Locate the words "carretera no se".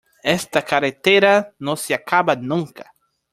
0.65-1.93